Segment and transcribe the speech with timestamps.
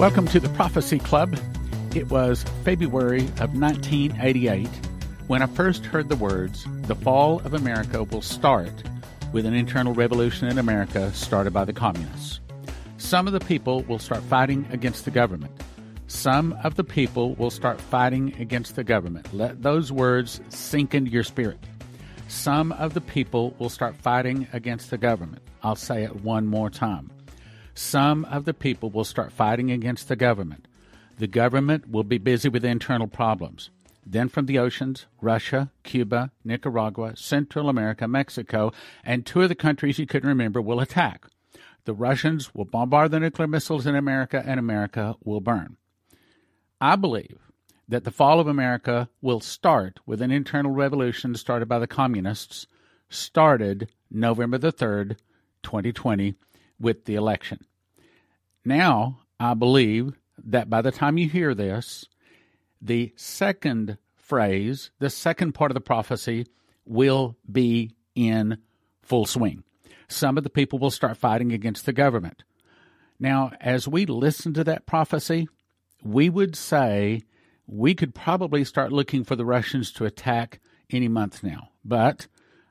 [0.00, 1.36] Welcome to the Prophecy Club.
[1.94, 4.66] It was February of 1988
[5.26, 8.72] when I first heard the words, The fall of America will start
[9.32, 12.40] with an internal revolution in America started by the communists.
[12.96, 15.52] Some of the people will start fighting against the government.
[16.06, 19.34] Some of the people will start fighting against the government.
[19.34, 21.58] Let those words sink into your spirit.
[22.26, 25.42] Some of the people will start fighting against the government.
[25.62, 27.10] I'll say it one more time
[27.80, 30.68] some of the people will start fighting against the government.
[31.18, 33.70] The government will be busy with internal problems.
[34.04, 39.98] Then from the oceans, Russia, Cuba, Nicaragua, Central America, Mexico, and two of the countries
[39.98, 41.26] you couldn't remember will attack.
[41.86, 45.76] The Russians will bombard the nuclear missiles in America, and America will burn.
[46.82, 47.38] I believe
[47.88, 52.66] that the fall of America will start with an internal revolution started by the communists,
[53.08, 55.16] started November the 3rd,
[55.62, 56.34] 2020,
[56.78, 57.64] with the election.
[58.64, 60.12] Now, I believe
[60.44, 62.06] that by the time you hear this,
[62.80, 66.46] the second phrase, the second part of the prophecy,
[66.84, 68.58] will be in
[69.02, 69.64] full swing.
[70.08, 72.42] Some of the people will start fighting against the government.
[73.18, 75.48] Now, as we listen to that prophecy,
[76.02, 77.22] we would say
[77.66, 81.68] we could probably start looking for the Russians to attack any month now.
[81.84, 82.26] But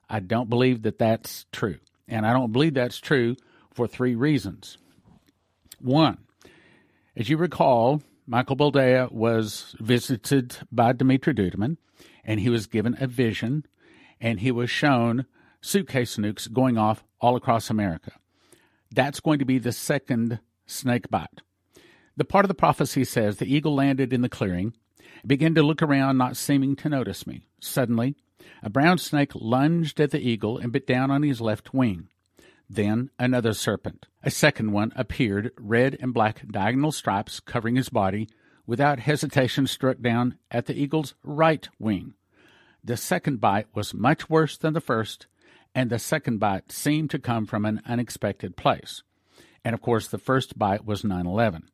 [0.09, 1.77] I don't believe that that's true.
[2.07, 3.35] And I don't believe that's true
[3.71, 4.77] for three reasons.
[5.81, 6.17] One,
[7.15, 11.77] as you recall, Michael Boldea was visited by Dimitri Duduman,
[12.23, 13.65] and he was given a vision,
[14.19, 15.25] and he was shown
[15.61, 18.11] suitcase nukes going off all across America.
[18.91, 21.41] That's going to be the second snake bite.
[22.17, 24.73] The part of the prophecy says the eagle landed in the clearing,
[25.25, 27.45] began to look around, not seeming to notice me.
[27.61, 28.15] Suddenly,
[28.61, 32.09] a brown snake lunged at the eagle and bit down on his left wing.
[32.69, 34.05] Then another serpent.
[34.23, 38.29] A second one appeared, red and black diagonal stripes covering his body,
[38.67, 42.13] without hesitation struck down at the eagle's right wing.
[42.83, 45.25] The second bite was much worse than the first,
[45.73, 49.01] and the second bite seemed to come from an unexpected place.
[49.65, 51.69] And of course, the first bite was 9 11.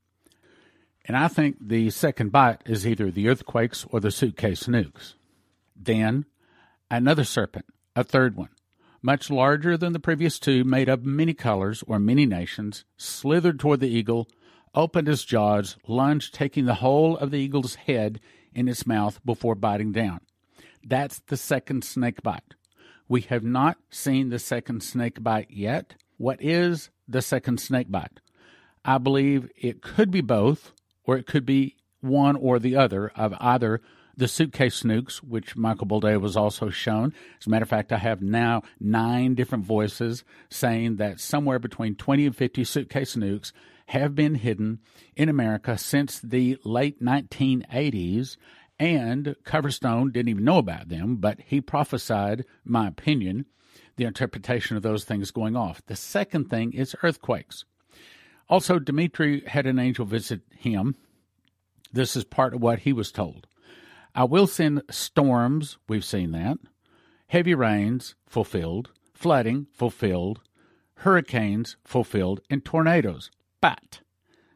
[1.07, 5.13] And I think the second bite is either the earthquakes or the suitcase nukes.
[5.75, 6.25] Then
[6.89, 8.49] another serpent, a third one
[9.05, 13.79] much larger than the previous two, made of many colors or many nations, slithered toward
[13.79, 14.27] the eagle,
[14.73, 18.19] opened its jaws, lunged, taking the whole of the eagle's head
[18.55, 20.19] in its mouth before biting down.
[20.83, 22.55] That's the second snake bite.
[23.07, 25.93] We have not seen the second snake bite yet.
[26.17, 28.19] What is the second snake bite?
[28.83, 30.71] I believe it could be both,
[31.03, 33.81] or it could be one or the other of either
[34.17, 37.13] the suitcase nukes, which Michael Boldea was also shown.
[37.39, 41.95] As a matter of fact, I have now nine different voices saying that somewhere between
[41.95, 43.51] 20 and 50 suitcase nukes
[43.87, 44.79] have been hidden
[45.15, 48.37] in America since the late 1980s.
[48.77, 53.45] And Coverstone didn't even know about them, but he prophesied, my opinion,
[53.95, 55.81] the interpretation of those things going off.
[55.85, 57.63] The second thing is earthquakes.
[58.49, 60.95] Also, Dimitri had an angel visit him.
[61.93, 63.47] This is part of what he was told.
[64.15, 66.57] I will send storms, we've seen that,
[67.27, 70.39] heavy rains, fulfilled, flooding, fulfilled,
[70.99, 73.29] hurricanes, fulfilled, and tornadoes.
[73.59, 73.99] But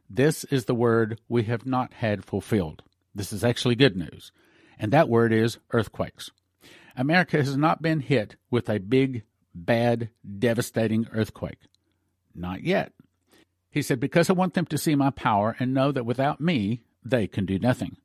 [0.10, 2.84] this is the word we have not had fulfilled.
[3.14, 4.32] This is actually good news.
[4.80, 6.32] And that word is earthquakes.
[6.96, 11.60] America has not been hit with a big, bad, devastating earthquake.
[12.34, 12.94] Not yet.
[13.72, 16.82] He said, Because I want them to see my power and know that without me,
[17.04, 17.98] they can do nothing.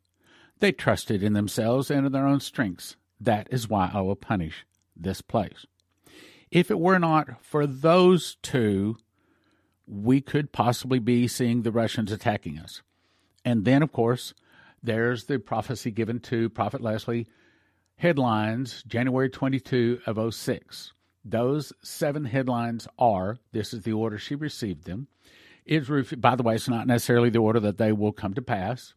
[0.64, 2.96] They trusted in themselves and in their own strengths.
[3.20, 4.64] That is why I will punish
[4.96, 5.66] this place.
[6.50, 8.96] If it were not for those two,
[9.86, 12.80] we could possibly be seeing the Russians attacking us.
[13.44, 14.32] And then, of course,
[14.82, 17.26] there's the prophecy given to Prophet Leslie,
[17.96, 20.94] headlines January 22 of 06.
[21.26, 25.08] Those seven headlines are this is the order she received them.
[25.66, 28.94] Is by the way, it's not necessarily the order that they will come to pass.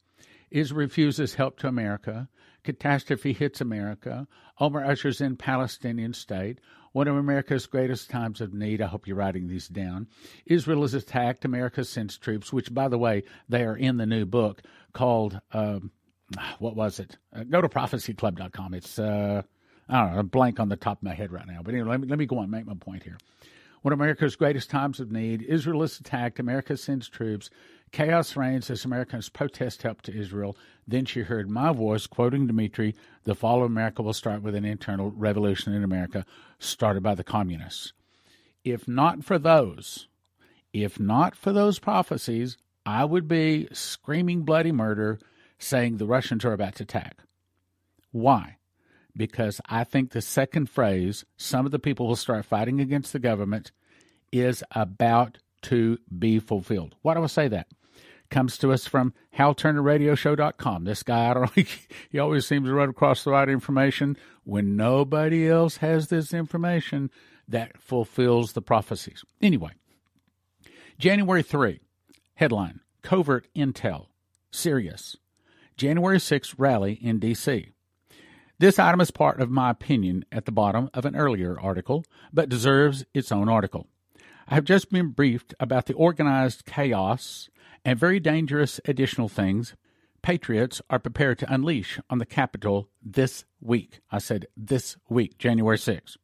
[0.51, 2.29] Israel refuses help to America.
[2.63, 4.27] Catastrophe hits America.
[4.59, 6.59] Omar ushers in Palestinian state.
[6.91, 8.81] One of America's greatest times of need.
[8.81, 10.07] I hope you're writing these down.
[10.45, 11.45] Israel is attacked.
[11.45, 14.61] America sends troops, which, by the way, they are in the new book
[14.93, 15.91] called, um,
[16.59, 17.17] what was it?
[17.33, 18.73] Uh, go to prophecyclub.com.
[18.73, 19.43] It's, uh,
[19.87, 21.61] I don't know, a blank on the top of my head right now.
[21.63, 23.17] But anyway, let me, let me go on and make my point here.
[23.81, 25.43] One of America's greatest times of need.
[25.43, 26.39] Israel is attacked.
[26.39, 27.49] America sends troops.
[27.91, 30.57] Chaos reigns as Americans protest help to Israel.
[30.87, 34.65] Then she heard my voice quoting Dimitri The fall of America will start with an
[34.65, 36.25] internal revolution in America
[36.59, 37.93] started by the communists.
[38.63, 40.07] If not for those,
[40.73, 45.19] if not for those prophecies, I would be screaming bloody murder
[45.59, 47.17] saying the Russians are about to attack.
[48.11, 48.56] Why?
[49.17, 53.19] Because I think the second phrase, some of the people will start fighting against the
[53.19, 53.71] government,
[54.31, 56.95] is about to be fulfilled.
[57.01, 57.67] Why do I say that?
[58.29, 60.83] Comes to us from HalTurnerRadioShow.com.
[60.83, 61.63] This guy, I don't know,
[62.09, 67.09] he always seems to run across the right information when nobody else has this information
[67.47, 69.23] that fulfills the prophecies.
[69.41, 69.71] Anyway,
[70.99, 71.79] January 3,
[72.35, 74.07] headline Covert Intel,
[74.51, 75.17] Serious.
[75.75, 77.73] January 6 rally in D.C.
[78.59, 82.49] This item is part of my opinion at the bottom of an earlier article, but
[82.49, 83.87] deserves its own article.
[84.47, 87.49] I have just been briefed about the organized chaos
[87.85, 89.75] and very dangerous additional things
[90.23, 93.99] patriots are prepared to unleash on the Capitol this week.
[94.11, 96.17] I said this week, January 6th.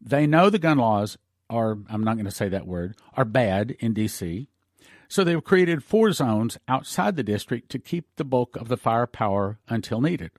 [0.00, 1.16] They know the gun laws
[1.48, 4.48] are, I'm not going to say that word, are bad in D.C.,
[5.08, 9.58] so they've created four zones outside the district to keep the bulk of the firepower
[9.68, 10.30] until needed.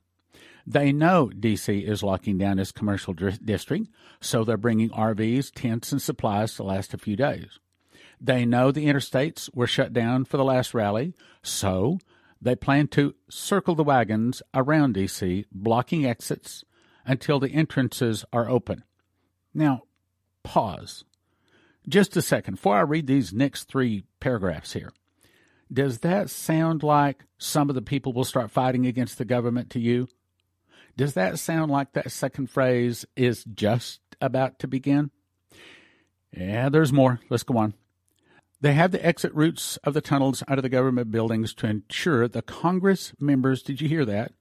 [0.67, 3.87] They know DC is locking down its commercial district,
[4.19, 7.59] so they're bringing RVs, tents, and supplies to last a few days.
[8.19, 11.13] They know the interstates were shut down for the last rally,
[11.43, 11.99] so
[12.41, 16.63] they plan to circle the wagons around DC, blocking exits
[17.05, 18.83] until the entrances are open.
[19.53, 19.83] Now,
[20.43, 21.03] pause.
[21.87, 22.55] Just a second.
[22.55, 24.91] Before I read these next three paragraphs here,
[25.71, 29.79] does that sound like some of the people will start fighting against the government to
[29.79, 30.07] you?
[30.97, 35.11] Does that sound like that second phrase is just about to begin?
[36.31, 37.19] Yeah, there's more.
[37.29, 37.73] Let's go on.
[38.61, 42.27] They have the exit routes of the tunnels out of the government buildings to ensure
[42.27, 44.31] the Congress members, did you hear that?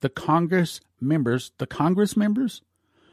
[0.00, 2.62] The Congress members, the Congress members,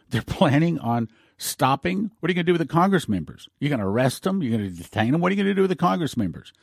[0.09, 2.11] they're planning on stopping.
[2.19, 3.49] What are you going to do with the Congress members?
[3.59, 4.43] You're going to arrest them?
[4.43, 5.21] You're going to detain them?
[5.21, 6.53] What are you going to do with the Congress members?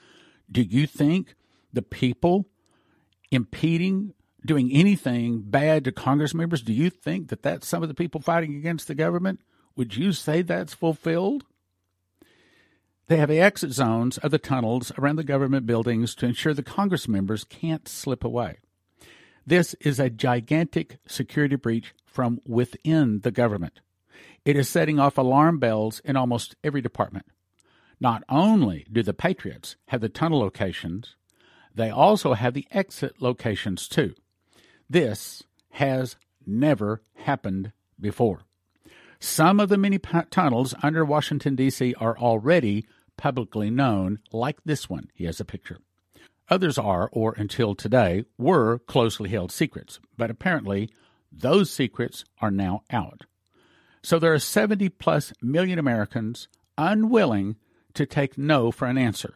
[0.51, 1.35] Do you think
[1.73, 2.47] the people
[3.31, 4.15] impeding
[4.45, 8.21] doing anything bad to Congress members, do you think that that's some of the people
[8.21, 9.41] fighting against the government?
[9.77, 11.45] Would you say that's fulfilled?
[13.07, 17.09] They have exit zones of the tunnels around the government buildings to ensure the Congress
[17.09, 18.59] members can't slip away.
[19.47, 23.81] This is a gigantic security breach from within the government.
[24.45, 27.27] It is setting off alarm bells in almost every department.
[28.01, 31.17] Not only do the Patriots have the tunnel locations,
[31.75, 34.15] they also have the exit locations too.
[34.91, 37.71] This has never happened
[38.01, 38.43] before.
[39.21, 41.95] Some of the many p- tunnels under Washington, D.C.
[41.95, 45.09] are already publicly known, like this one.
[45.15, 45.79] He has a picture.
[46.49, 50.91] Others are, or until today, were closely held secrets, but apparently
[51.31, 53.27] those secrets are now out.
[54.03, 57.55] So there are 70 plus million Americans unwilling
[57.95, 59.35] to take no for an answer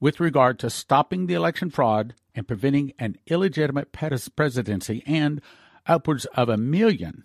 [0.00, 5.40] with regard to stopping the election fraud and preventing an illegitimate presidency, and
[5.86, 7.24] upwards of a million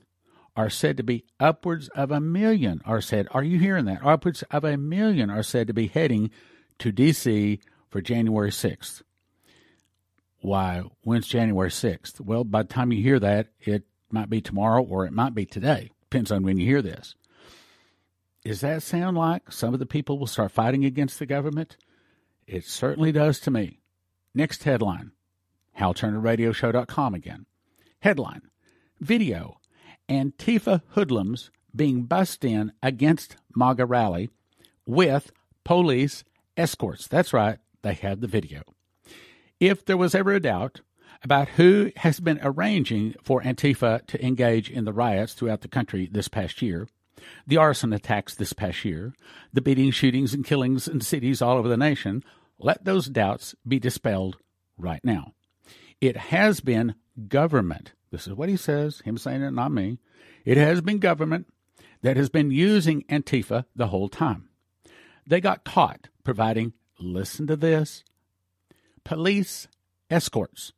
[0.55, 3.27] are said to be upwards of a million are said.
[3.31, 4.05] Are you hearing that?
[4.05, 6.31] Upwards of a million are said to be heading
[6.79, 7.59] to D.C.
[7.89, 9.01] for January 6th.
[10.39, 12.21] Why, when's January 6th?
[12.21, 15.45] Well, by the time you hear that, it might be tomorrow or it might be
[15.45, 15.91] today.
[16.09, 17.15] Depends on when you hear this.
[18.43, 21.77] Does that sound like some of the people will start fighting against the government?
[22.47, 23.79] It certainly does to me.
[24.33, 25.11] Next headline
[25.79, 27.45] HalTurnerRadioShow.com again.
[27.99, 28.43] Headline
[28.99, 29.59] Video
[30.07, 34.29] Antifa hoodlums being bussed in against MAGA rally
[34.85, 35.31] with
[35.63, 36.23] police
[36.55, 37.07] escorts.
[37.07, 38.61] That's right, they had the video.
[39.59, 40.81] If there was ever a doubt
[41.23, 46.07] about who has been arranging for Antifa to engage in the riots throughout the country
[46.11, 46.87] this past year,
[47.47, 49.13] the arson attacks this past year,
[49.53, 52.23] the beating, shootings, and killings in cities all over the nation,
[52.59, 54.37] let those doubts be dispelled
[54.77, 55.33] right now.
[56.01, 56.95] It has been
[57.27, 57.93] government.
[58.11, 59.99] This is what he says, him saying it, not me.
[60.43, 61.47] It has been government
[62.01, 64.49] that has been using Antifa the whole time.
[65.25, 68.03] They got caught providing, listen to this,
[69.03, 69.67] police
[70.09, 70.73] escorts.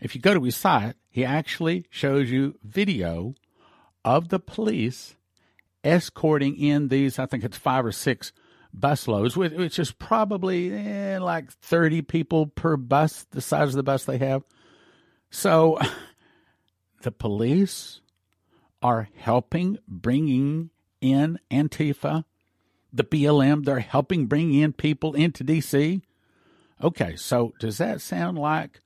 [0.00, 3.34] If you go to his site, he actually shows you video
[4.04, 5.16] of the police
[5.84, 8.32] escorting in these, I think it's five or six
[8.76, 14.04] busloads, which is probably eh, like 30 people per bus, the size of the bus
[14.04, 14.42] they have.
[15.30, 15.78] So
[17.02, 18.00] the police
[18.82, 20.70] are helping bringing
[21.00, 22.24] in Antifa,
[22.92, 26.02] the BLM, they're helping bring in people into DC.
[26.82, 28.80] Okay, so does that sound like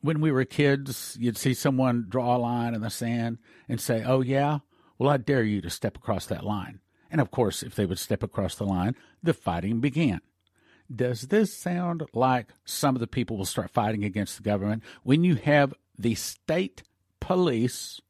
[0.00, 3.38] when we were kids, you'd see someone draw a line in the sand
[3.68, 4.60] and say, Oh, yeah,
[4.98, 6.80] well, I dare you to step across that line.
[7.10, 10.20] And of course, if they would step across the line, the fighting began.
[10.94, 15.24] Does this sound like some of the people will start fighting against the government when
[15.24, 16.82] you have the state
[17.20, 18.00] police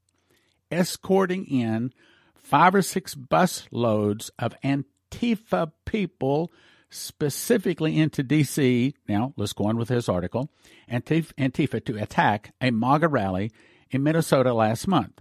[0.71, 1.93] escorting in
[2.35, 6.52] five or six bus loads of Antifa people
[6.90, 8.95] specifically into D.C.
[9.09, 10.50] Now, let's go on with this article.
[10.90, 13.52] Antifa, Antifa to attack a MAGA rally
[13.90, 15.21] in Minnesota last month.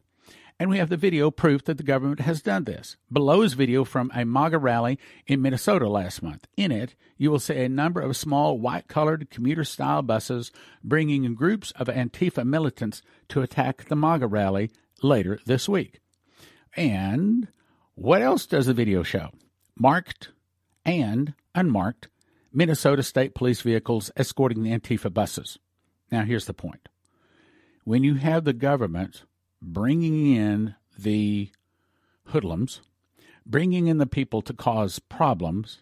[0.57, 2.95] And we have the video proof that the government has done this.
[3.11, 4.97] Below is video from a MAGA rally
[5.27, 6.47] in Minnesota last month.
[6.55, 11.33] In it, you will see a number of small white colored commuter style buses bringing
[11.35, 14.71] groups of Antifa militants to attack the MAGA rally
[15.03, 15.99] later this week.
[16.77, 17.49] And
[17.95, 19.31] what else does the video show?
[19.77, 20.29] Marked
[20.85, 22.07] and unmarked
[22.53, 25.59] Minnesota State Police vehicles escorting the Antifa buses.
[26.11, 26.87] Now, here's the point.
[27.83, 29.23] When you have the government
[29.65, 31.49] bringing in the
[32.27, 32.81] hoodlums,
[33.45, 35.81] bringing in the people to cause problems,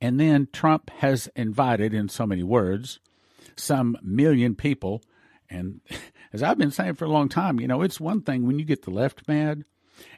[0.00, 3.00] and then Trump has invited, in so many words,
[3.56, 5.02] some million people.
[5.50, 5.80] And
[6.32, 8.64] as I've been saying for a long time, you know, it's one thing when you
[8.64, 9.64] get the left mad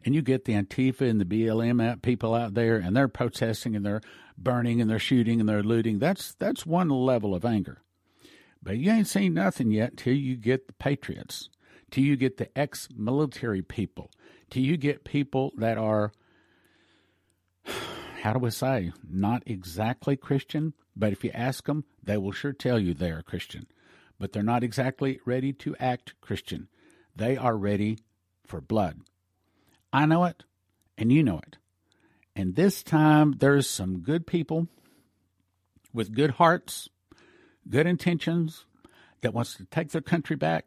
[0.04, 3.84] and you get the Antifa and the BLM people out there and they're protesting and
[3.84, 4.02] they're
[4.36, 5.98] burning and they're shooting and they're looting.
[5.98, 7.78] That's that's one level of anger.
[8.62, 11.48] But you ain't seen nothing yet till you get the patriots
[11.90, 14.10] till you get the ex military people,
[14.50, 16.12] till you get people that are,
[18.22, 22.52] how do I say, not exactly Christian, but if you ask them, they will sure
[22.52, 23.66] tell you they are Christian.
[24.18, 26.68] But they're not exactly ready to act Christian.
[27.16, 27.98] They are ready
[28.46, 29.00] for blood.
[29.92, 30.44] I know it,
[30.98, 31.56] and you know it.
[32.36, 34.68] And this time, there's some good people
[35.92, 36.88] with good hearts,
[37.68, 38.66] good intentions,
[39.22, 40.66] that wants to take their country back,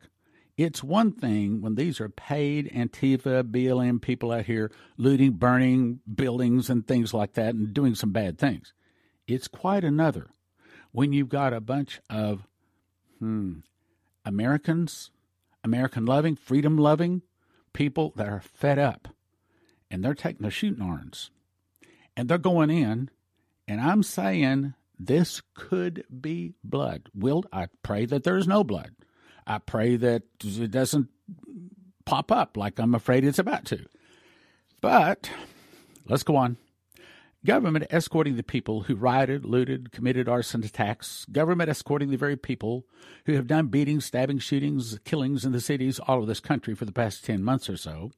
[0.57, 6.69] it's one thing when these are paid Antifa, BLM people out here looting, burning buildings
[6.69, 8.73] and things like that and doing some bad things.
[9.27, 10.29] It's quite another
[10.91, 12.45] when you've got a bunch of
[13.19, 13.59] hmm,
[14.25, 15.09] Americans,
[15.63, 17.23] American loving, freedom loving
[17.73, 19.07] people that are fed up
[19.89, 21.31] and they're taking their shooting irons
[22.15, 23.09] and they're going in.
[23.67, 27.09] And I'm saying this could be blood.
[27.15, 28.91] Will I pray that there's no blood?
[29.45, 31.09] I pray that it doesn't
[32.05, 33.85] pop up like I'm afraid it's about to.
[34.81, 35.29] But
[36.07, 36.57] let's go on.
[37.45, 41.25] Government escorting the people who rioted, looted, committed arson attacks.
[41.29, 42.85] Government escorting the very people
[43.25, 46.85] who have done beatings, stabbing, shootings, killings in the cities all over this country for
[46.85, 48.11] the past 10 months or so.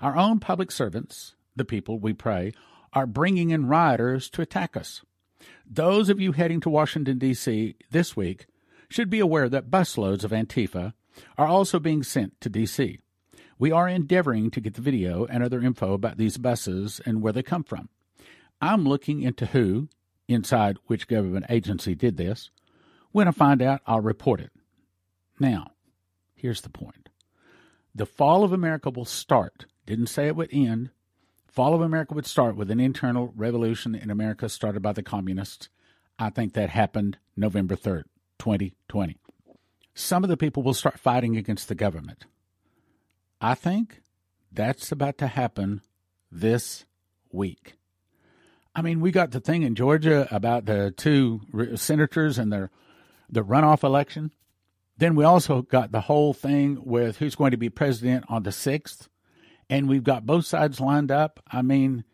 [0.00, 2.52] Our own public servants, the people we pray,
[2.92, 5.02] are bringing in rioters to attack us.
[5.64, 7.76] Those of you heading to Washington, D.C.
[7.92, 8.46] this week
[8.94, 10.92] should be aware that busloads of Antifa
[11.36, 13.00] are also being sent to D.C.
[13.58, 17.32] We are endeavoring to get the video and other info about these buses and where
[17.32, 17.88] they come from.
[18.60, 19.88] I'm looking into who,
[20.28, 22.50] inside which government agency, did this.
[23.10, 24.52] When I find out, I'll report it.
[25.40, 25.72] Now,
[26.36, 27.08] here's the point
[27.92, 30.90] the fall of America will start, didn't say it would end.
[31.48, 35.68] Fall of America would start with an internal revolution in America started by the communists.
[36.16, 38.04] I think that happened November 3rd.
[38.44, 39.16] 2020.
[39.94, 42.26] Some of the people will start fighting against the government.
[43.40, 44.02] I think
[44.52, 45.80] that's about to happen
[46.30, 46.84] this
[47.32, 47.76] week.
[48.74, 51.40] I mean, we got the thing in Georgia about the two
[51.76, 52.70] senators and their
[53.30, 54.30] the runoff election.
[54.98, 58.50] Then we also got the whole thing with who's going to be president on the
[58.50, 59.08] 6th.
[59.70, 61.42] And we've got both sides lined up.
[61.50, 62.04] I mean,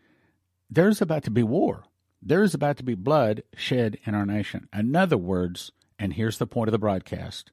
[0.71, 1.83] there's about to be war.
[2.23, 4.69] There's about to be blood shed in our nation.
[4.73, 7.52] In other words, and here's the point of the broadcast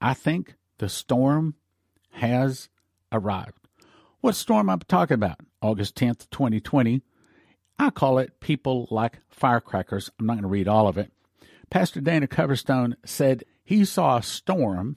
[0.00, 1.54] I think the storm
[2.12, 2.68] has
[3.12, 3.68] arrived.
[4.20, 5.38] What storm I'm talking about?
[5.60, 7.02] August 10th, 2020.
[7.78, 10.10] I call it people like firecrackers.
[10.18, 11.12] I'm not going to read all of it.
[11.70, 14.96] Pastor Dana Coverstone said he saw a storm,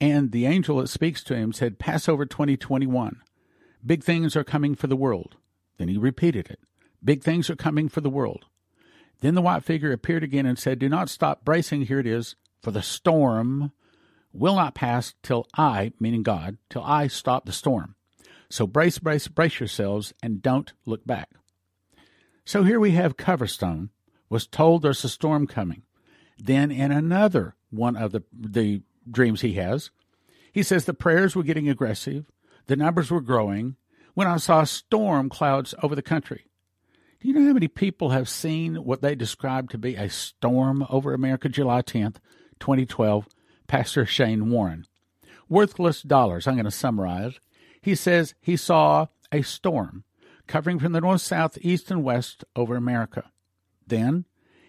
[0.00, 3.22] and the angel that speaks to him said, Passover 2021.
[3.84, 5.36] Big things are coming for the world.
[5.78, 6.60] Then he repeated it.
[7.02, 8.46] Big things are coming for the world.
[9.24, 11.86] Then the white figure appeared again and said, Do not stop bracing.
[11.86, 12.36] Here it is.
[12.60, 13.72] For the storm
[14.34, 17.94] will not pass till I, meaning God, till I stop the storm.
[18.50, 21.30] So brace, brace, brace yourselves and don't look back.
[22.44, 23.88] So here we have Coverstone
[24.28, 25.84] was told there's a storm coming.
[26.36, 29.90] Then in another one of the the dreams he has,
[30.52, 32.26] he says the prayers were getting aggressive,
[32.66, 33.76] the numbers were growing,
[34.12, 36.44] when I saw storm clouds over the country.
[37.24, 40.86] Do you know how many people have seen what they describe to be a storm
[40.90, 42.16] over America July 10th,
[42.60, 43.26] 2012?
[43.66, 44.84] Pastor Shane Warren.
[45.48, 47.40] Worthless dollars, I'm going to summarize.
[47.80, 50.04] He says he saw a storm
[50.46, 53.30] covering from the north, south, east, and west over America.
[53.86, 54.26] Then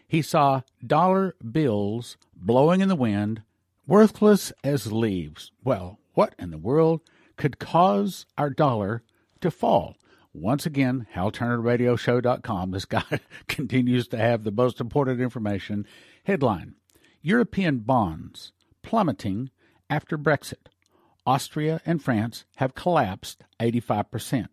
[0.07, 3.41] He saw dollar bills blowing in the wind,
[3.85, 5.51] worthless as leaves.
[5.65, 7.01] Well, what in the world
[7.35, 9.03] could cause our dollar
[9.41, 9.97] to fall?
[10.37, 12.71] Once again, HalTurnerRadioShow.com.
[12.71, 15.87] This guy continues to have the most important information.
[16.25, 16.75] Headline
[17.21, 18.51] European bonds
[18.83, 19.49] plummeting
[19.89, 20.67] after Brexit.
[21.25, 24.47] Austria and France have collapsed 85%.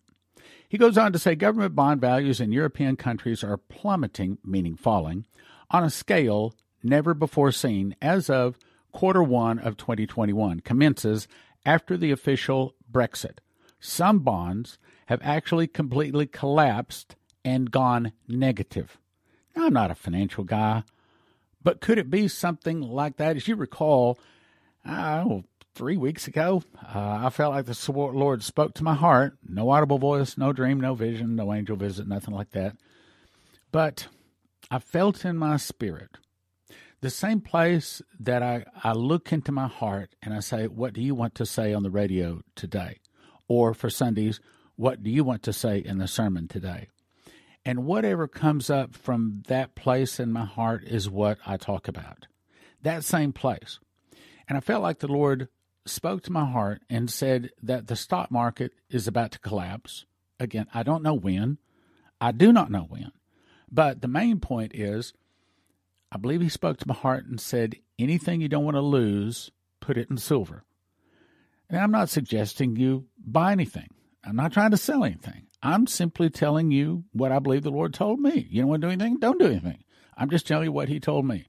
[0.68, 5.26] He goes on to say government bond values in European countries are plummeting, meaning falling,
[5.70, 8.56] on a scale never before seen as of
[8.92, 11.26] quarter one of 2021, commences
[11.66, 13.38] after the official Brexit.
[13.84, 18.96] Some bonds have actually completely collapsed and gone negative.
[19.56, 20.84] Now, I'm not a financial guy,
[21.64, 23.34] but could it be something like that?
[23.34, 24.20] As you recall,
[25.74, 26.62] three weeks ago,
[26.94, 29.36] uh, I felt like the Lord spoke to my heart.
[29.44, 32.76] No audible voice, no dream, no vision, no angel visit, nothing like that.
[33.72, 34.06] But
[34.70, 36.18] I felt in my spirit
[37.00, 41.02] the same place that I, I look into my heart and I say, What do
[41.02, 43.00] you want to say on the radio today?
[43.54, 44.40] Or for Sundays,
[44.76, 46.88] What do you want to say in the sermon today?
[47.66, 52.28] And whatever comes up from that place in my heart is what I talk about.
[52.80, 53.78] That same place.
[54.49, 55.49] And I felt like the Lord
[55.85, 60.06] spoke to my heart and said that the stock market is about to collapse.
[60.40, 61.59] Again, I don't know when.
[62.23, 63.12] I do not know when.
[63.71, 65.12] But the main point is,
[66.11, 69.50] I believe he spoke to my heart and said, anything you don't want to lose,
[69.78, 70.64] put it in silver.
[71.73, 73.88] And I'm not suggesting you buy anything.
[74.25, 75.47] I'm not trying to sell anything.
[75.62, 78.47] I'm simply telling you what I believe the Lord told me.
[78.50, 79.19] You don't want to do anything?
[79.19, 79.83] Don't do anything.
[80.17, 81.47] I'm just telling you what he told me.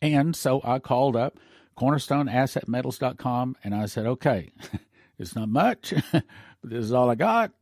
[0.00, 1.38] And so I called up
[1.78, 4.52] cornerstoneassetmetals.com, and I said, okay,
[5.18, 6.24] it's not much, but
[6.62, 7.52] this is all I got.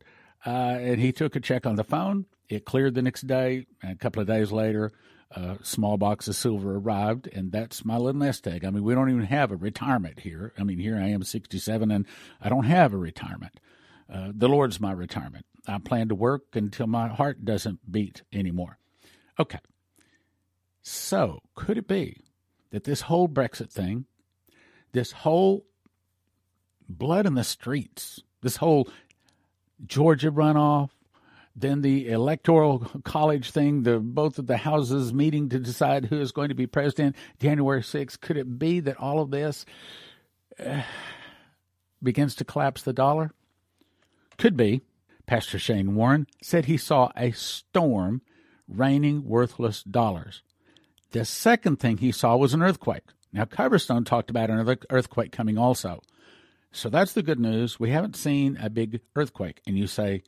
[0.47, 2.27] Uh, and he took a check on the phone.
[2.49, 3.67] It cleared the next day.
[3.83, 4.93] And a couple of days later,
[5.35, 8.65] a small box of silver arrived, and that's my little nest egg.
[8.65, 10.53] I mean, we don't even have a retirement here.
[10.59, 12.07] I mean, here I am, 67, and
[12.41, 13.61] I don't have a retirement.
[14.13, 15.47] Uh, the Lord's my retirement.
[15.67, 18.79] I plan to work until my heart doesn't beat anymore.
[19.39, 19.61] Okay.
[20.83, 22.21] So, could it be
[22.71, 24.07] that this whole Brexit thing,
[24.93, 25.65] this whole
[26.89, 28.89] blood in the streets, this whole
[29.87, 30.91] Georgia runoff,
[31.55, 36.33] then the electoral college thing, the both of the houses meeting to decide who is
[36.33, 38.21] going to be president January 6th.
[38.21, 39.67] Could it be that all of this
[40.59, 40.83] uh,
[42.03, 43.33] begins to collapse the dollar?
[44.39, 44.81] Could be.
[45.27, 48.23] Pastor Shane Warren said he saw a storm
[48.67, 50.43] raining worthless dollars.
[51.13, 53.05] The second thing he saw was an earthquake.
[53.33, 56.03] Now, Coverstone talked about another earthquake coming also.
[56.73, 57.79] So that's the good news.
[57.79, 59.61] We haven't seen a big earthquake.
[59.67, 60.23] And you say,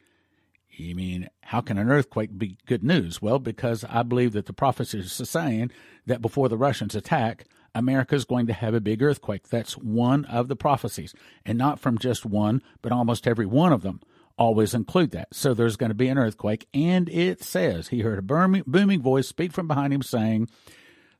[0.79, 3.21] you mean, how can an earthquake be good news?
[3.21, 5.71] Well, because I believe that the prophecies are saying
[6.07, 9.49] that before the Russians attack, America is going to have a big earthquake.
[9.49, 11.15] That's one of the prophecies.
[11.45, 14.01] And not from just one, but almost every one of them
[14.39, 15.29] always include that.
[15.33, 16.69] So there's going to be an earthquake.
[16.73, 20.49] And it says, he heard a booming voice speak from behind him saying,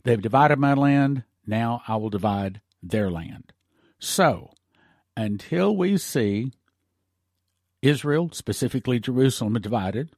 [0.05, 1.25] They've divided my land.
[1.47, 3.53] Now I will divide their land.
[3.99, 4.51] So
[5.17, 6.53] until we see
[7.85, 10.11] Israel, specifically Jerusalem, divided,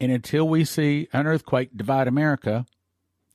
[0.00, 2.66] and until we see an earthquake divide America,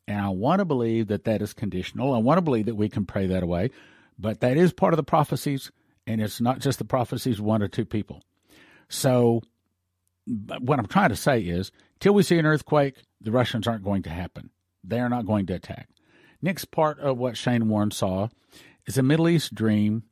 [0.08, 2.14] and I want to believe that that is conditional.
[2.14, 3.72] I want to believe that we can pray that away,
[4.18, 5.72] but that is part of the prophecies,
[6.06, 8.22] and it's not just the prophecies one or two people.
[8.90, 9.42] So,
[10.26, 14.04] what I'm trying to say is, till we see an earthquake, the Russians aren't going
[14.04, 14.50] to happen.
[14.84, 15.90] They are not going to attack.
[16.42, 18.30] Next part of what Shane Warren saw
[18.86, 20.04] is a Middle East dream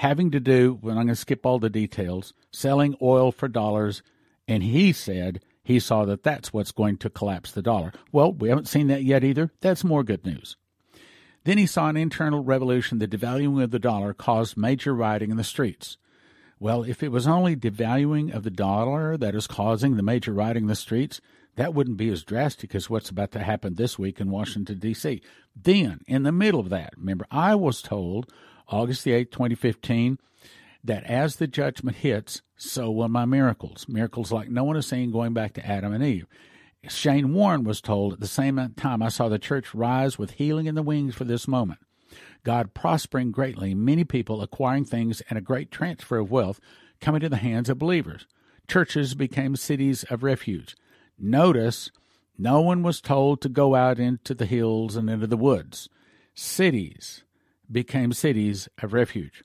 [0.00, 4.02] having to do, well, I'm going to skip all the details, selling oil for dollars.
[4.48, 7.92] And he said he saw that that's what's going to collapse the dollar.
[8.10, 9.50] Well, we haven't seen that yet either.
[9.60, 10.56] That's more good news.
[11.44, 12.98] Then he saw an internal revolution.
[12.98, 15.98] The devaluing of the dollar caused major rioting in the streets.
[16.58, 20.64] Well, if it was only devaluing of the dollar that is causing the major rioting
[20.64, 21.20] in the streets,
[21.56, 25.20] that wouldn't be as drastic as what's about to happen this week in Washington, D.C.
[25.54, 28.32] Then, in the middle of that, remember, I was told
[28.70, 30.18] August the 8th, 2015,
[30.82, 33.86] that as the judgment hits, so will my miracles.
[33.88, 36.26] Miracles like no one is seeing going back to Adam and Eve.
[36.88, 40.66] Shane Warren was told at the same time, I saw the church rise with healing
[40.66, 41.80] in the wings for this moment.
[42.42, 46.58] God prospering greatly, many people acquiring things, and a great transfer of wealth
[47.00, 48.26] coming to the hands of believers.
[48.66, 50.74] Churches became cities of refuge.
[51.18, 51.90] Notice,
[52.38, 55.90] no one was told to go out into the hills and into the woods.
[56.34, 57.24] Cities
[57.70, 59.44] became cities of refuge.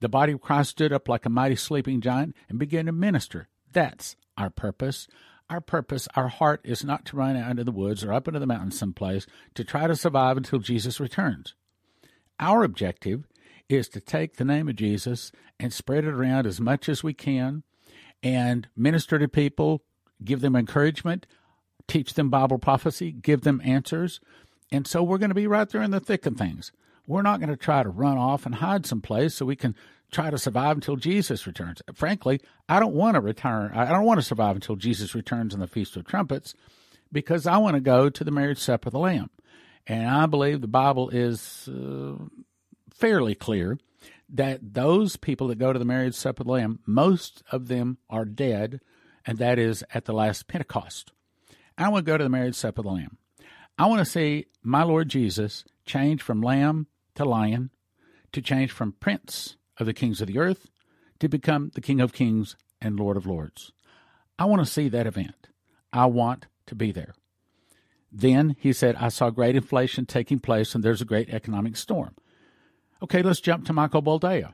[0.00, 3.48] The body of Christ stood up like a mighty sleeping giant and began to minister.
[3.72, 5.06] That's our purpose.
[5.50, 8.38] our purpose, our heart is not to run out into the woods or up into
[8.38, 11.54] the mountains someplace to try to survive until Jesus returns.
[12.38, 13.26] Our objective
[13.68, 17.12] is to take the name of Jesus and spread it around as much as we
[17.12, 17.64] can
[18.22, 19.82] and minister to people,
[20.24, 21.26] give them encouragement,
[21.88, 24.20] teach them Bible prophecy, give them answers.
[24.70, 26.70] And so we're going to be right there in the thick of things.
[27.10, 29.74] We're not going to try to run off and hide someplace so we can
[30.12, 31.82] try to survive until Jesus returns.
[31.92, 33.72] Frankly, I don't want to return.
[33.74, 36.54] I don't want to survive until Jesus returns in the Feast of Trumpets
[37.10, 39.28] because I want to go to the marriage supper of the Lamb.
[39.88, 42.14] And I believe the Bible is uh,
[42.94, 43.76] fairly clear
[44.28, 47.98] that those people that go to the marriage supper of the Lamb, most of them
[48.08, 48.80] are dead,
[49.26, 51.10] and that is at the last Pentecost.
[51.76, 53.18] I want to go to the marriage supper of the Lamb.
[53.76, 57.70] I want to see my Lord Jesus change from lamb to lion,
[58.32, 60.68] to change from prince of the kings of the earth
[61.20, 63.72] to become the King of kings and Lord of lords.
[64.38, 65.48] I want to see that event.
[65.92, 67.14] I want to be there.
[68.10, 72.16] Then he said, I saw great inflation taking place and there's a great economic storm.
[73.02, 74.52] Okay, let's jump to Michael Boldea,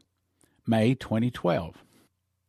[0.67, 1.83] May 2012.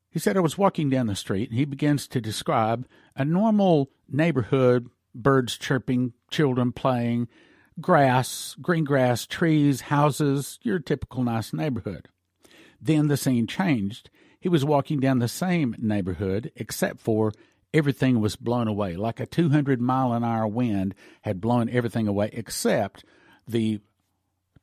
[0.09, 3.91] He said, I was walking down the street and he begins to describe a normal
[4.09, 7.27] neighborhood, birds chirping, children playing,
[7.79, 12.07] grass, green grass, trees, houses, your typical nice neighborhood.
[12.81, 14.09] Then the scene changed.
[14.39, 17.33] He was walking down the same neighborhood, except for
[17.73, 18.95] everything was blown away.
[18.95, 23.03] Like a 200 mile an hour wind had blown everything away, except
[23.47, 23.79] the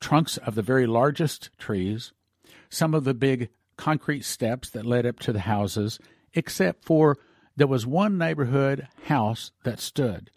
[0.01, 2.13] trunks of the very largest trees,
[2.69, 5.99] some of the big concrete steps that led up to the houses,
[6.35, 7.17] except for
[7.57, 10.31] there was one neighborhood house that stood.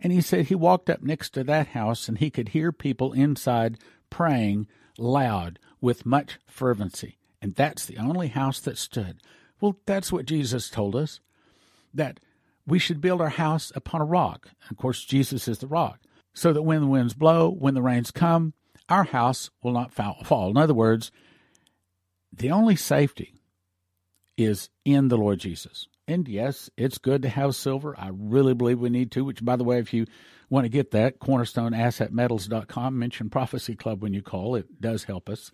[0.00, 3.12] And he said he walked up next to that house and he could hear people
[3.12, 3.78] inside
[4.10, 4.66] praying
[4.98, 7.18] loud with much fervency.
[7.40, 9.20] And that's the only house that stood.
[9.60, 11.20] Well, that's what Jesus told us
[11.94, 12.20] that
[12.66, 14.50] we should build our house upon a rock.
[14.70, 16.00] Of course, Jesus is the rock.
[16.34, 18.54] So that when the winds blow, when the rains come,
[18.88, 20.50] our house will not fall.
[20.50, 21.12] In other words,
[22.32, 23.34] the only safety
[24.36, 25.88] is in the Lord Jesus.
[26.08, 27.94] And yes, it's good to have silver.
[27.98, 30.06] I really believe we need to, which, by the way, if you
[30.50, 34.56] want to get that, cornerstoneassetmetals.com, mention Prophecy Club when you call.
[34.56, 35.52] It does help us.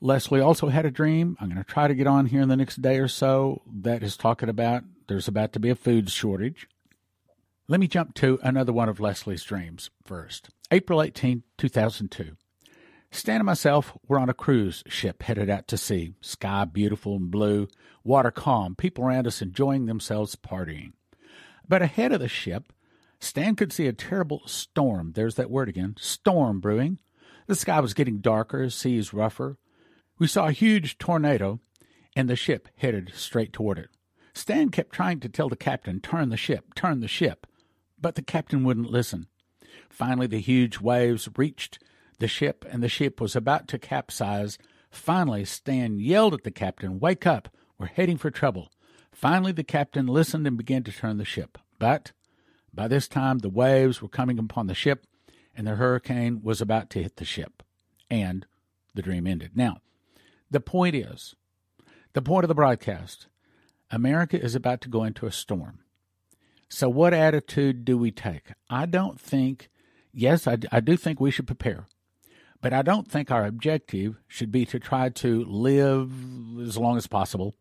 [0.00, 1.36] Leslie also had a dream.
[1.40, 4.02] I'm going to try to get on here in the next day or so that
[4.02, 6.68] is talking about there's about to be a food shortage.
[7.66, 10.50] Let me jump to another one of Leslie's dreams first.
[10.70, 12.36] April 18, 2002.
[13.10, 16.14] Stan and myself were on a cruise ship headed out to sea.
[16.20, 17.68] Sky beautiful and blue,
[18.04, 20.92] water calm, people around us enjoying themselves partying.
[21.66, 22.72] But ahead of the ship,
[23.20, 25.12] Stan could see a terrible storm.
[25.14, 26.98] There's that word again storm brewing.
[27.46, 29.56] The sky was getting darker, seas rougher.
[30.18, 31.60] We saw a huge tornado,
[32.14, 33.88] and the ship headed straight toward it.
[34.34, 37.46] Stan kept trying to tell the captain, Turn the ship, turn the ship,
[38.00, 39.26] but the captain wouldn't listen.
[39.88, 41.78] Finally, the huge waves reached
[42.18, 44.58] the ship, and the ship was about to capsize.
[44.90, 47.48] Finally, Stan yelled at the captain, Wake up!
[47.78, 48.70] We're heading for trouble.
[49.12, 51.58] Finally, the captain listened and began to turn the ship.
[51.78, 52.12] But
[52.74, 55.06] by this time, the waves were coming upon the ship,
[55.56, 57.62] and the hurricane was about to hit the ship.
[58.10, 58.46] And
[58.94, 59.52] the dream ended.
[59.54, 59.78] Now,
[60.50, 61.34] the point is
[62.14, 63.28] the point of the broadcast
[63.90, 65.80] America is about to go into a storm.
[66.68, 68.52] So, what attitude do we take?
[68.68, 69.70] I don't think,
[70.12, 71.86] yes, I, I do think we should prepare.
[72.60, 76.10] But I don't think our objective should be to try to live
[76.60, 77.54] as long as possible,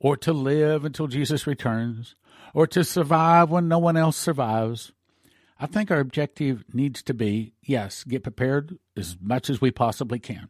[0.00, 2.16] or to live until Jesus returns,
[2.54, 4.92] or to survive when no one else survives.
[5.60, 10.18] I think our objective needs to be yes, get prepared as much as we possibly
[10.18, 10.48] can.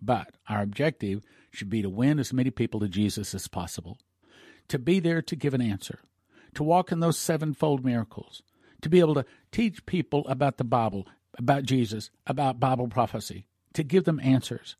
[0.00, 3.98] But our objective should be to win as many people to Jesus as possible,
[4.68, 5.98] to be there to give an answer,
[6.54, 8.42] to walk in those sevenfold miracles,
[8.82, 11.06] to be able to teach people about the Bible,
[11.38, 14.76] about Jesus, about Bible prophecy, to give them answers.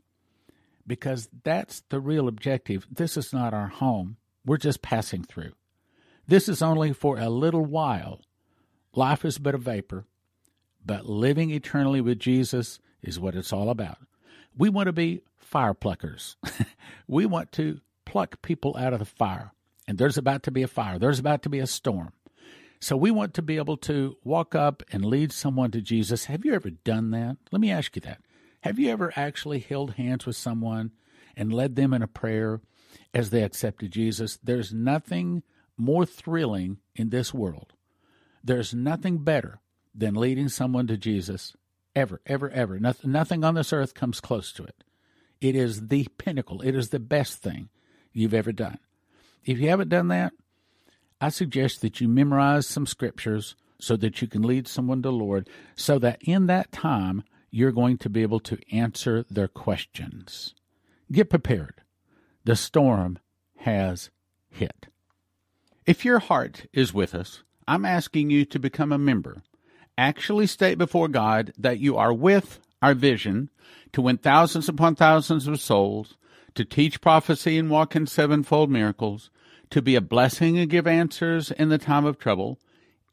[0.86, 2.86] Because that's the real objective.
[2.90, 4.16] This is not our home.
[4.44, 5.52] We're just passing through.
[6.26, 8.20] This is only for a little while.
[8.94, 10.04] Life is but a vapor,
[10.84, 13.98] but living eternally with Jesus is what it's all about.
[14.56, 16.36] We want to be fire pluckers.
[17.08, 19.52] we want to pluck people out of the fire.
[19.86, 22.12] And there's about to be a fire, there's about to be a storm.
[22.84, 26.26] So we want to be able to walk up and lead someone to Jesus.
[26.26, 27.38] Have you ever done that?
[27.50, 28.20] Let me ask you that.
[28.60, 30.92] Have you ever actually held hands with someone
[31.34, 32.60] and led them in a prayer
[33.14, 34.38] as they accepted Jesus?
[34.44, 35.44] There's nothing
[35.78, 37.72] more thrilling in this world.
[38.44, 39.60] There's nothing better
[39.94, 41.56] than leading someone to Jesus
[41.96, 42.78] ever, ever, ever.
[42.78, 44.84] Nothing, nothing on this earth comes close to it.
[45.40, 46.60] It is the pinnacle.
[46.60, 47.70] It is the best thing
[48.12, 48.78] you've ever done.
[49.42, 50.34] If you haven't done that,
[51.20, 55.48] I suggest that you memorize some scriptures so that you can lead someone to Lord,
[55.74, 60.54] so that in that time you're going to be able to answer their questions.
[61.12, 61.82] Get prepared.
[62.44, 63.18] The storm
[63.58, 64.10] has
[64.48, 64.88] hit.
[65.86, 69.42] If your heart is with us, I'm asking you to become a member.
[69.96, 73.50] Actually state before God that you are with our vision
[73.92, 76.16] to win thousands upon thousands of souls,
[76.54, 79.30] to teach prophecy and walk in sevenfold miracles,
[79.74, 82.60] to be a blessing and give answers in the time of trouble.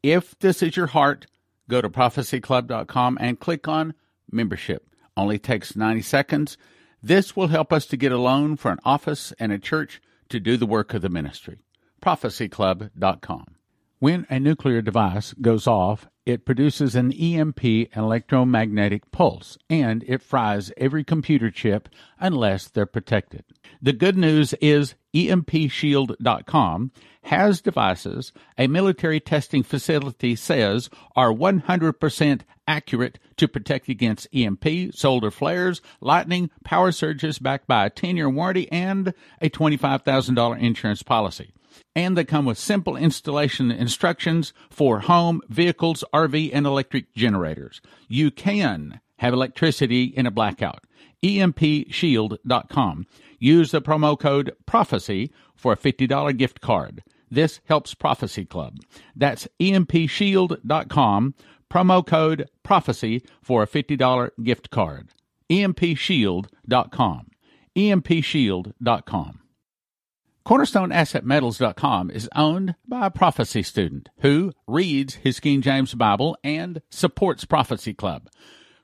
[0.04, 1.26] If this is your heart,
[1.68, 3.96] go to prophecyclub.com and click on
[4.32, 4.88] membership.
[5.18, 6.60] Only takes 90 seconds.
[7.02, 10.40] This will help us to get a loan for an office and a church to
[10.40, 11.58] do the work of the ministry.
[12.00, 13.56] prophecyclub.com.
[13.98, 17.64] When a nuclear device goes off, it produces an EMP
[17.96, 23.44] electromagnetic pulse and it fries every computer chip unless they're protected.
[23.82, 26.92] The good news is EMPShield.com
[27.24, 35.32] has devices a military testing facility says are 100% accurate to protect against EMP, solar
[35.32, 41.52] flares, lightning, power surges backed by a 10 year warranty and a $25,000 insurance policy
[41.96, 47.82] and they come with simple installation instructions for home, vehicles, RV, and electric generators.
[48.08, 50.84] You can have electricity in a blackout.
[51.24, 53.08] EMPShield.com.
[53.40, 57.04] Use the promo code PROPHECY for a $50 gift card.
[57.30, 58.78] This helps Prophecy Club.
[59.16, 61.36] That's EMPShield.com.
[61.70, 65.10] Promo code PROPHECY for a $50 gift card.
[65.50, 67.28] EMPShield.com.
[67.78, 69.40] EMPShield.com.
[70.46, 77.46] CornerstoneAssetMetals.com is owned by a prophecy student who reads his King James Bible and supports
[77.46, 78.30] Prophecy Club.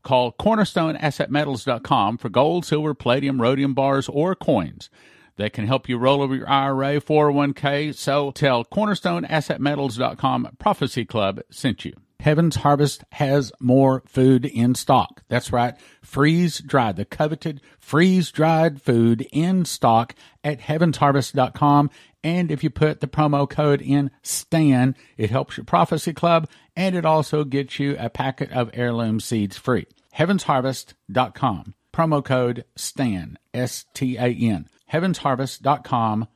[0.04, 4.90] Call CornerstoneAssetMetals.com for gold, silver, palladium, rhodium bars, or coins
[5.38, 7.94] that can help you roll over your IRA, 401k.
[7.96, 11.94] So tell CornerstoneAssetMetals.com Prophecy Club sent you.
[12.28, 15.24] Heaven's Harvest has more food in stock.
[15.30, 15.76] That's right.
[16.02, 20.14] Freeze dried, the coveted freeze dried food in stock
[20.44, 21.90] at heavensharvest.com.
[22.26, 26.98] And if you put the promo code in STAN, it helps your prophecy club and
[26.98, 29.86] it also gets you a packet of heirloom seeds free.
[30.14, 31.76] Heavensharvest.com.
[31.94, 34.68] Promo code STAN, S T A N.
[34.92, 36.28] Heavensharvest.com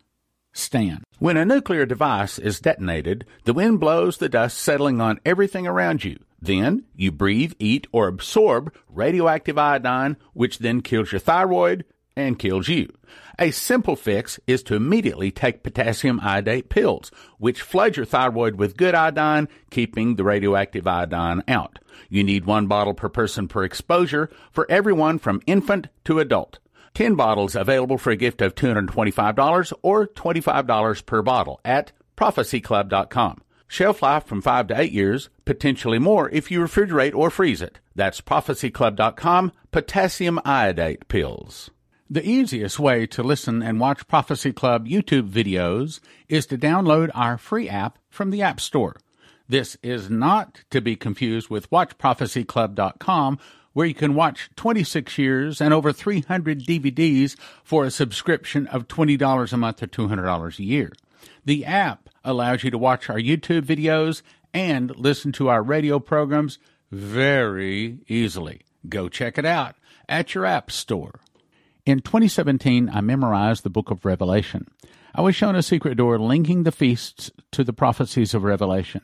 [0.53, 1.03] Stan.
[1.21, 6.03] When a nuclear device is detonated, the wind blows the dust settling on everything around
[6.03, 6.17] you.
[6.41, 12.69] Then you breathe, eat, or absorb radioactive iodine, which then kills your thyroid and kills
[12.69, 12.91] you.
[13.37, 18.75] A simple fix is to immediately take potassium iodate pills, which flood your thyroid with
[18.75, 21.77] good iodine, keeping the radioactive iodine out.
[22.09, 26.57] You need one bottle per person per exposure for everyone from infant to adult.
[26.93, 33.41] 10 bottles available for a gift of $225 or $25 per bottle at prophecyclub.com.
[33.67, 37.79] Shelf life from 5 to 8 years, potentially more if you refrigerate or freeze it.
[37.95, 41.71] That's prophecyclub.com, potassium iodate pills.
[42.09, 47.37] The easiest way to listen and watch Prophecy Club YouTube videos is to download our
[47.37, 48.97] free app from the App Store.
[49.47, 53.39] This is not to be confused with watchprophecyclub.com
[53.73, 59.53] where you can watch 26 years and over 300 DVDs for a subscription of $20
[59.53, 60.91] a month or $200 a year.
[61.45, 64.21] The app allows you to watch our YouTube videos
[64.53, 66.59] and listen to our radio programs
[66.91, 68.61] very easily.
[68.87, 69.75] Go check it out
[70.09, 71.21] at your app store.
[71.85, 74.67] In 2017, I memorized the book of Revelation.
[75.15, 79.01] I was shown a secret door linking the feasts to the prophecies of Revelation.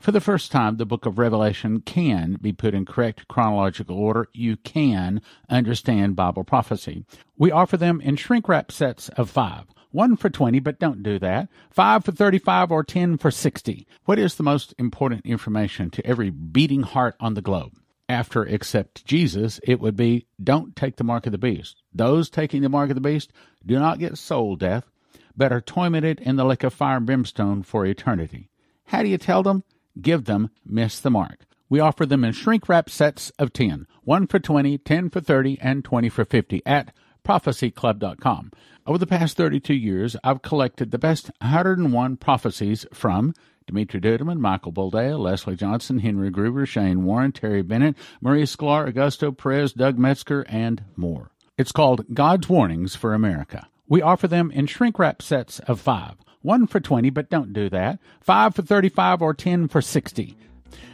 [0.00, 4.28] For the first time, the book of Revelation can be put in correct chronological order.
[4.32, 7.04] You can understand Bible prophecy.
[7.36, 9.66] We offer them in shrink wrap sets of five.
[9.90, 11.50] One for 20, but don't do that.
[11.70, 13.86] Five for 35 or 10 for 60.
[14.06, 17.74] What is the most important information to every beating heart on the globe?
[18.08, 21.82] After accept Jesus, it would be don't take the mark of the beast.
[21.92, 23.34] Those taking the mark of the beast
[23.66, 24.90] do not get soul death,
[25.36, 28.48] but are tormented in the lake of fire and brimstone for eternity.
[28.86, 29.62] How do you tell them?
[30.02, 31.46] Give them Miss the Mark.
[31.68, 35.58] We offer them in shrink wrap sets of 10, 1 for 20, 10 for 30,
[35.60, 36.92] and 20 for 50 at
[37.24, 38.50] prophecyclub.com.
[38.86, 43.34] Over the past 32 years, I've collected the best 101 prophecies from
[43.66, 49.36] Dimitri Duduman, Michael Boldea, Leslie Johnson, Henry Gruber, Shane Warren, Terry Bennett, Maria Sklar, Augusto
[49.36, 51.30] Perez, Doug Metzger, and more.
[51.56, 53.68] It's called God's Warnings for America.
[53.86, 57.68] We offer them in shrink wrap sets of five one for 20, but don't do
[57.70, 57.98] that.
[58.20, 60.36] Five for 35 or 10 for 60.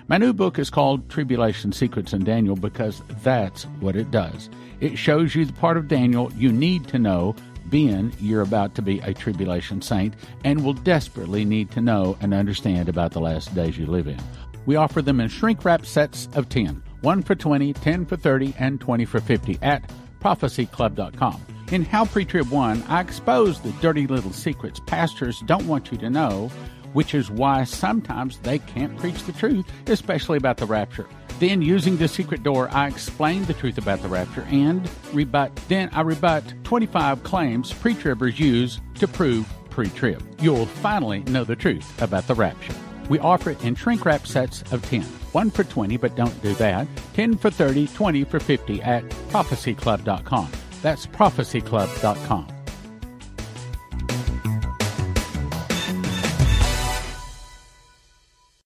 [0.09, 4.49] My new book is called Tribulation Secrets in Daniel because that's what it does.
[4.81, 7.35] It shows you the part of Daniel you need to know
[7.69, 12.33] being you're about to be a tribulation saint and will desperately need to know and
[12.33, 14.21] understand about the last days you live in.
[14.67, 18.55] We offer them in shrink wrap sets of 10, 1 for 20, 10 for 30,
[18.59, 21.56] and 20 for 50 at prophecyclub.com.
[21.73, 26.09] In How Pre-Trib 1, I expose the dirty little secrets pastors don't want you to
[26.09, 26.49] know,
[26.93, 31.09] which is why sometimes they can't preach the truth, especially about the rapture.
[31.41, 35.57] Then, using the secret door, I explain the truth about the rapture and rebut.
[35.67, 40.23] Then I rebut 25 claims pre-tribbers use to prove pre-trib.
[40.41, 42.75] You'll finally know the truth about the rapture.
[43.09, 45.03] We offer it in shrink wrap sets of 10.
[45.33, 46.87] One for 20, but don't do that.
[47.15, 50.49] 10 for 30, 20 for 50 at prophecyclub.com.
[50.83, 52.56] That's prophecyclub.com.